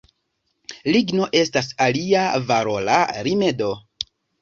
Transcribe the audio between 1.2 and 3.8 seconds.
estas alia valora rimedo.